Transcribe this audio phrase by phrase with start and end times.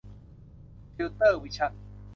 [0.93, 1.71] ฟิลเตอร์ วิชั่น